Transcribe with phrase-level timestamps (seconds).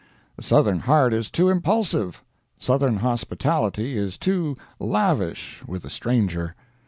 [0.35, 2.23] The Southern heart is too impulsive;
[2.57, 6.55] Southern hospitality is too lavish with the stranger.